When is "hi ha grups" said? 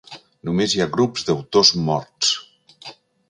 0.77-1.27